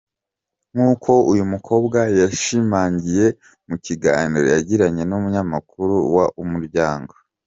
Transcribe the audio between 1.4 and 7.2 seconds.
mukobwa yabishimangiye mu kiganiro yagiranye n’umunyamakuru wa Umuryango.